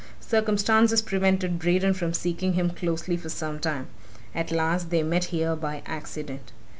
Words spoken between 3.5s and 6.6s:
time; at last they met here, by accident.